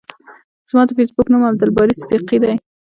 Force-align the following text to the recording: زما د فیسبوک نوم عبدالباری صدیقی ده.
زما 0.69 0.83
د 0.87 0.91
فیسبوک 0.97 1.27
نوم 1.31 1.43
عبدالباری 1.49 1.99
صدیقی 2.01 2.37
ده. 2.43 2.51